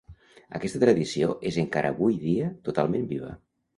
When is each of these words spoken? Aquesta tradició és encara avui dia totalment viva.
Aquesta 0.59 0.79
tradició 0.83 1.29
és 1.51 1.59
encara 1.65 1.93
avui 1.97 2.17
dia 2.25 2.49
totalment 2.71 3.07
viva. 3.13 3.31